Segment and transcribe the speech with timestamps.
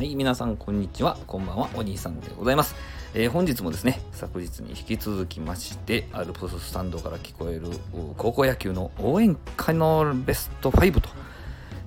[0.00, 1.18] はい、皆さんこんにちは。
[1.26, 1.68] こんばんは。
[1.74, 2.74] お兄さんでございます。
[3.12, 7.64] えー本日もですね、昨日に引き続きまして、アルプススタンドから聞こえる
[8.16, 11.10] 高校野球の応援歌のベスト5と、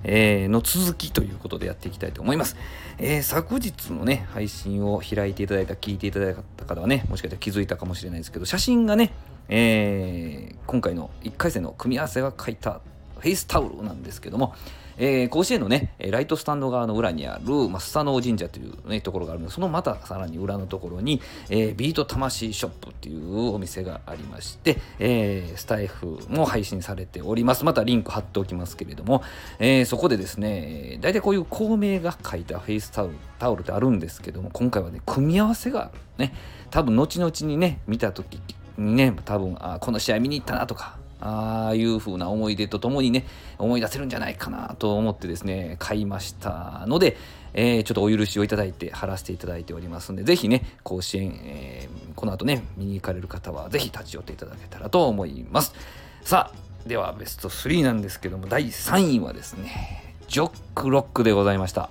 [0.04, 2.56] えーの続きということでやっていきたいと思います。
[2.98, 9.10] えー昨日のね、配信を開いていただいた、聞いていただいた方はね、もしかしたら気づいたかもしれないですけど、写真がね、
[9.48, 12.80] えー今回の1回戦の組み合わせが書いた
[13.24, 14.54] フェイスタオルなんですけども、
[14.98, 27.64] えー甲子園のね、ライトスタンド側の裏にある、まあ、スサノオ神社という、ね、ところがあるんでそのまたさらに裏のところに、えービート魂ショップっていうお店がありまして、えースタイフも配信されております。
[27.64, 29.22] またリンク貼っておきますけれども、
[29.58, 35.92] えーそこでですね、大体こういう校名が書いたフェイスタオルタオルってあるんですけども、今回はね、組み合わせが。
[36.18, 36.34] ね、
[36.70, 38.38] 多分後々にね、見た時
[38.76, 43.24] にね、多分、あこの試合見に行ったなとか、ああいう風な思い出とともにね、
[43.58, 47.16] 思い出せるんじゃないかなと思ってですね、買いましたので、
[47.54, 55.74] えーちょっとお許しをいただいて貼らせていただいておりますんで、ぜひね、甲子園、えーこの後ね、見に行かれる方は、ぜひ立ち寄っていただけたらと思います。
[56.22, 61.90] さあ、ではベスト3なんですけども、第3位はですね、ジョックロックでございました。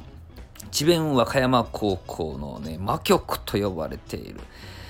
[0.71, 4.39] 智弁和歌山高校のね魔曲と呼ばれている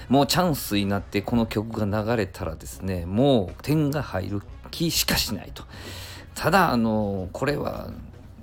[0.10, 5.64] もうチャンスになってこの曲が流れたらですねもう点が入る気しかしないと。
[6.36, 7.92] ただあのこれは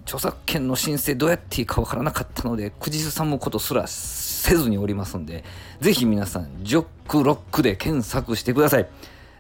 [0.05, 5.44] 著作権の申請どうやっていいかわからなかったので口ずさむことすらせずにおりますんで
[5.81, 8.88] ぜひ皆さんジョックロックで検索してください。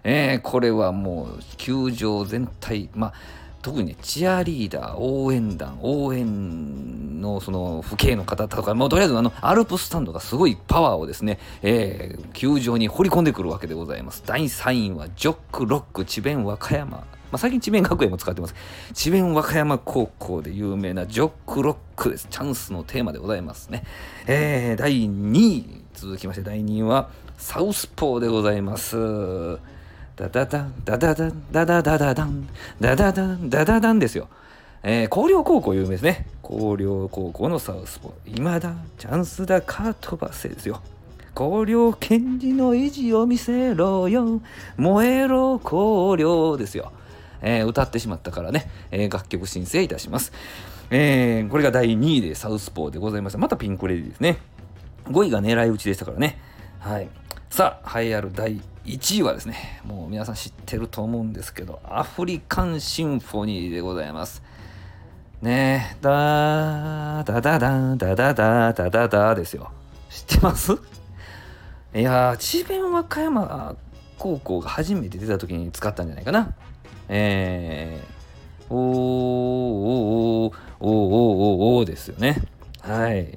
[0.02, 3.12] えーこれはもう球場全体まあ
[3.62, 18.54] 特にねチアリーダー応援団応援のその父兄の方とかもうとりあえずあのアルプスタンドがすごいパワーをですね、えー球場に掘り込んでくるわけでございます第3位はジョックロック智弁和歌山まあ、最近智弁学園も使ってます。
[18.92, 22.26] 智弁和歌山高校で有名なジョックロックです。
[22.28, 23.84] チャンスのテーマでございますね。
[24.26, 29.60] えー、第2位、続きまして第2位はサウスポーでございます。
[30.16, 32.48] ダダダン、ダダダン、ダダダダダン、
[32.80, 34.28] ダダダン、ダダダンですよ。
[34.82, 36.26] えー、広陵高校有名ですね。
[36.46, 38.36] 広陵高校のサウスポー。
[38.38, 40.82] 今だ、チャンスだ、カートバセですよ。
[41.36, 44.40] 広陵賢治の意地を見せろよ。
[44.76, 46.92] 燃えろ広陵ですよ。
[47.42, 50.32] えー歌ってしまったからね、えー楽曲申請いたします。
[50.90, 53.38] えーこれが第2位でサウスポーでございます。
[53.38, 54.38] またピンクレディですね。
[55.06, 56.38] 5位が狙い撃ちでしたからね。
[56.78, 57.08] はい。
[57.48, 64.42] さあ、栄えある第1位はですね、もう皆さん知ってると思うんですけど、アフリカンシンフォニーでございます。
[65.40, 69.70] ねえ、だー、だだだ、だだだ、だだだですよ。
[70.08, 70.72] 知ってます？
[70.72, 73.76] いやー、智弁和歌山
[74.18, 76.54] 高校が初めて出た時に使ったんじゃないかな。
[77.08, 82.42] えー、おー、おー、おー、おー、おー、おーですよね。
[82.80, 83.22] はい。
[83.22, 83.28] っ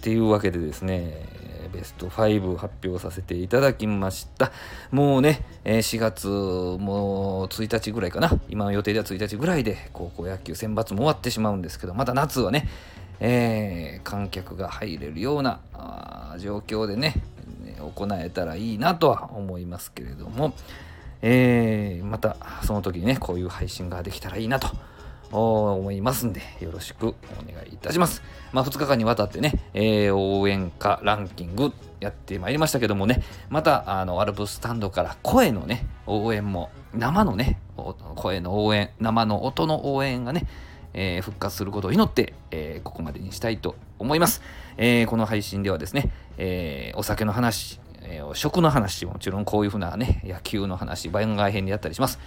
[0.00, 1.26] ていうわけでですね、
[1.74, 4.52] ベスト5発表させていただきました。
[4.92, 8.30] もうね、え4月もう1日ぐらいかな。
[8.48, 12.68] 今の予定では1日ぐらいで高校野球選抜も終わってしまうんですけど、また夏はね、
[13.18, 15.60] えー観客が入れるような
[16.38, 17.14] 状況でね、
[17.64, 20.54] ね行えたらいいなとは思いますけれども、
[21.22, 24.68] えーまたその時にねこういう配信ができたらいいなと
[25.40, 27.14] 思いますんでよろしくお
[27.52, 28.22] 願いいたします。
[28.52, 37.58] まあ2日間にわたってね、えー応援歌ランキングやってまいりましたけどもねまたあのアルプスタンドから声のね応援も生のね
[38.14, 40.46] 声の応援生の音の応援がね
[40.92, 44.42] えー復活することを祈って、えーここまでにしたいと思います。
[44.76, 52.18] えこの配信ではですね、えお酒の話、え食の話、もちろんこういうふうなね、野球の話、番外編でやったりします。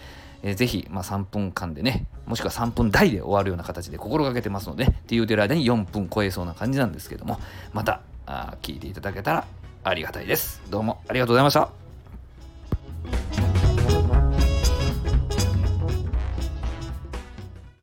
[0.44, 7.40] えーぜひ、まあ、3分間でね、もしくは3分台で終わるような形で心がけてますので、って言うてる間に4分超えそうな感じなんですけども、
[7.74, 9.46] また、あ聞いていただけたら
[9.84, 10.62] ありがたいです。
[10.70, 11.87] どうもありがとうございました。